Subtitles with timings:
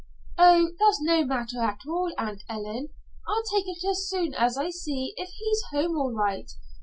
[0.39, 2.89] "Oh, that's no matter at all, Aunt Ellen.
[3.27, 6.51] I'll take it as soon as I see if he's home all right.